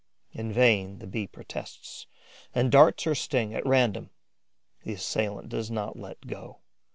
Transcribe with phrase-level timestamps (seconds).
[0.31, 2.07] In vain, the Bee protests
[2.55, 4.09] and darts her sting at random;
[4.81, 6.57] the assailant does not let go.